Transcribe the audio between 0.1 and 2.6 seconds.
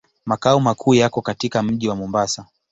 Makao makuu yako katika mji wa Mombasa.